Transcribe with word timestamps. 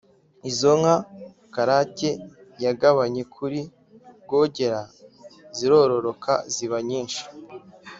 izo 0.49 0.71
nka 0.79 0.95
karake 1.53 2.09
yagabanye 2.65 3.21
kuri 3.35 3.59
r 3.67 3.69
wogera 4.29 4.81
zirororoka 5.57 6.31
ziba 6.53 6.79
nyinshi 6.89 7.23